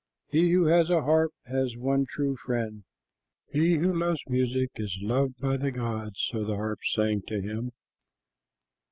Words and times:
"He 0.29 0.49
who 0.49 0.65
has 0.65 0.89
a 0.89 1.03
harp 1.03 1.31
has 1.45 1.77
one 1.77 2.07
true 2.09 2.35
friend. 2.43 2.83
He 3.51 3.75
who 3.75 3.93
loves 3.95 4.23
music 4.27 4.71
is 4.77 4.97
loved 4.99 5.37
by 5.39 5.57
the 5.57 5.69
gods," 5.69 6.21
so 6.25 6.43
the 6.43 6.55
harp 6.55 6.79
sang 6.83 7.21
to 7.27 7.39
him. 7.39 7.71